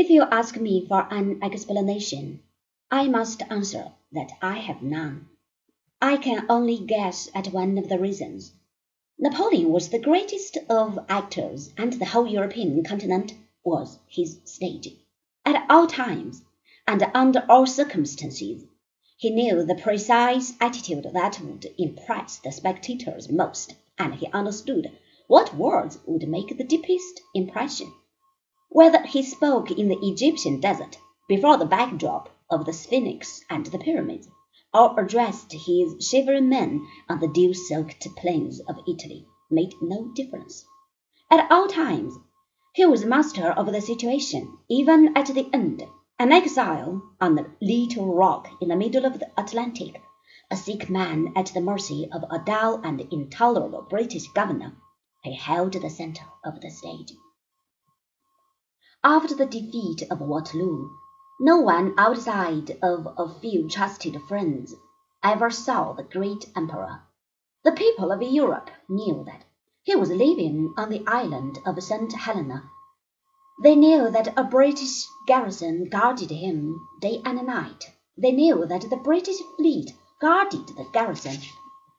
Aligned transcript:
If 0.00 0.10
you 0.10 0.22
ask 0.22 0.56
me 0.56 0.86
for 0.86 1.08
an 1.12 1.40
explanation, 1.42 2.40
I 2.88 3.08
must 3.08 3.42
answer 3.50 3.90
that 4.12 4.30
I 4.40 4.58
have 4.58 4.80
none. 4.80 5.26
I 6.00 6.18
can 6.18 6.46
only 6.48 6.78
guess 6.78 7.28
at 7.34 7.48
one 7.48 7.76
of 7.78 7.88
the 7.88 7.98
reasons. 7.98 8.52
Napoleon 9.18 9.72
was 9.72 9.88
the 9.88 9.98
greatest 9.98 10.56
of 10.68 11.00
actors, 11.08 11.72
and 11.76 11.94
the 11.94 12.04
whole 12.04 12.28
European 12.28 12.84
continent 12.84 13.34
was 13.64 13.98
his 14.06 14.38
stage. 14.44 14.88
At 15.44 15.68
all 15.68 15.88
times, 15.88 16.44
and 16.86 17.02
under 17.12 17.44
all 17.48 17.66
circumstances, 17.66 18.62
he 19.16 19.30
knew 19.30 19.64
the 19.64 19.74
precise 19.74 20.52
attitude 20.60 21.08
that 21.12 21.40
would 21.40 21.74
impress 21.76 22.38
the 22.38 22.52
spectators 22.52 23.28
most, 23.28 23.74
and 23.98 24.14
he 24.14 24.28
understood 24.28 24.96
what 25.26 25.56
words 25.56 25.98
would 26.06 26.28
make 26.28 26.56
the 26.56 26.62
deepest 26.62 27.20
impression. 27.34 27.92
Whether 28.70 29.02
he 29.04 29.22
spoke 29.22 29.70
in 29.70 29.88
the 29.88 29.98
Egyptian 30.02 30.60
desert, 30.60 30.98
before 31.26 31.56
the 31.56 31.64
backdrop 31.64 32.28
of 32.50 32.66
the 32.66 32.74
Sphinx 32.74 33.40
and 33.48 33.64
the 33.64 33.78
pyramids, 33.78 34.28
or 34.74 35.00
addressed 35.00 35.50
his 35.52 36.06
shivering 36.06 36.50
men 36.50 36.86
on 37.08 37.18
the 37.18 37.28
dew-soaked 37.28 38.06
plains 38.16 38.60
of 38.68 38.76
Italy, 38.86 39.26
made 39.50 39.72
no 39.80 40.08
difference. 40.14 40.66
At 41.30 41.50
all 41.50 41.66
times 41.66 42.12
he 42.74 42.84
was 42.84 43.06
master 43.06 43.50
of 43.52 43.72
the 43.72 43.80
situation, 43.80 44.58
even 44.68 45.16
at 45.16 45.28
the 45.28 45.48
end 45.54 45.82
an 46.18 46.30
exile 46.30 47.00
on 47.22 47.38
a 47.38 47.46
little 47.62 48.14
rock 48.14 48.50
in 48.60 48.68
the 48.68 48.76
middle 48.76 49.06
of 49.06 49.18
the 49.18 49.30
Atlantic, 49.40 49.98
a 50.50 50.56
sick 50.56 50.90
man 50.90 51.32
at 51.34 51.46
the 51.46 51.62
mercy 51.62 52.06
of 52.12 52.22
a 52.30 52.38
dull 52.44 52.82
and 52.84 53.00
intolerable 53.10 53.86
British 53.88 54.28
governor, 54.32 54.76
he 55.22 55.34
held 55.34 55.72
the 55.72 55.88
centre 55.88 56.26
of 56.44 56.60
the 56.60 56.68
stage. 56.70 57.14
After 59.04 59.34
the 59.34 59.46
defeat 59.46 60.02
of 60.10 60.20
Waterloo, 60.20 60.90
no 61.40 61.58
one 61.58 61.94
outside 61.98 62.78
of 62.82 63.06
a 63.16 63.28
few 63.40 63.68
trusted 63.68 64.20
friends 64.22 64.74
ever 65.22 65.50
saw 65.50 65.92
the 65.92 66.02
great 66.02 66.50
emperor. 66.56 67.02
The 67.64 67.72
people 67.72 68.10
of 68.10 68.22
Europe 68.22 68.70
knew 68.88 69.24
that 69.24 69.44
he 69.82 69.94
was 69.94 70.10
living 70.10 70.74
on 70.76 70.90
the 70.90 71.06
island 71.06 71.58
of 71.64 71.82
St. 71.82 72.12
Helena 72.12 72.70
they 73.60 73.74
knew 73.74 74.08
that 74.08 74.38
a 74.38 74.44
British 74.44 75.04
garrison 75.26 75.88
guarded 75.88 76.30
him 76.30 76.80
day 77.00 77.20
and 77.24 77.44
night. 77.44 77.90
They 78.16 78.30
knew 78.30 78.64
that 78.66 78.88
the 78.88 78.96
British 78.96 79.40
fleet 79.56 79.90
guarded 80.20 80.68
the 80.68 80.86
garrison, 80.92 81.38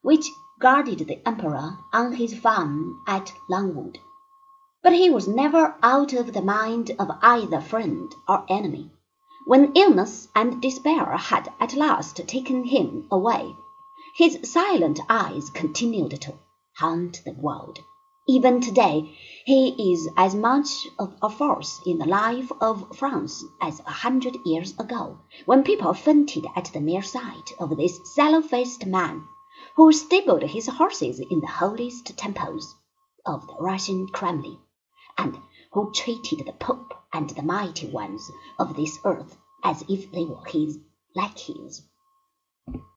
which 0.00 0.30
guarded 0.60 1.00
the 1.00 1.20
Emperor 1.26 1.76
on 1.92 2.12
his 2.12 2.38
farm 2.38 3.02
at 3.08 3.32
Longwood. 3.48 3.98
But 4.82 4.94
he 4.94 5.10
was 5.10 5.28
never 5.28 5.76
out 5.82 6.14
of 6.14 6.32
the 6.32 6.42
mind 6.42 6.90
of 6.98 7.10
either 7.22 7.60
friend 7.60 8.12
or 8.26 8.44
enemy. 8.48 8.90
When 9.46 9.72
illness 9.74 10.26
and 10.34 10.60
despair 10.60 11.16
had 11.16 11.52
at 11.60 11.74
last 11.74 12.16
taken 12.26 12.64
him 12.64 13.06
away, 13.10 13.54
his 14.16 14.40
silent 14.42 14.98
eyes 15.08 15.50
continued 15.50 16.20
to 16.22 16.34
haunt 16.76 17.22
the 17.24 17.32
world. 17.32 17.78
Even 18.26 18.60
today 18.60 19.16
he 19.44 19.92
is 19.92 20.08
as 20.16 20.34
much 20.34 20.88
of 20.98 21.14
a 21.22 21.30
force 21.30 21.80
in 21.86 21.98
the 21.98 22.06
life 22.06 22.50
of 22.60 22.96
France 22.96 23.44
as 23.60 23.80
a 23.80 23.90
hundred 23.90 24.38
years 24.44 24.74
ago, 24.78 25.18
when 25.44 25.62
people 25.62 25.94
fainted 25.94 26.46
at 26.56 26.64
the 26.72 26.80
mere 26.80 27.02
sight 27.02 27.52
of 27.60 27.76
this 27.76 28.00
sallow-faced 28.14 28.86
man, 28.86 29.24
who 29.76 29.92
stabled 29.92 30.42
his 30.42 30.66
horses 30.66 31.20
in 31.20 31.40
the 31.40 31.46
holiest 31.46 32.16
temples 32.16 32.74
of 33.26 33.46
the 33.46 33.56
Russian 33.60 34.08
Kremlin, 34.08 34.58
and 35.18 35.38
who 35.72 35.92
treated 35.92 36.46
the 36.46 36.52
Pope 36.52 36.94
and 37.12 37.30
the 37.30 37.42
mighty 37.42 37.86
ones 37.88 38.30
of 38.58 38.76
this 38.76 38.98
earth 39.04 39.36
as 39.64 39.82
if 39.88 40.10
they 40.12 40.24
were 40.24 40.44
his 40.46 40.78
lackeys. 41.14 41.82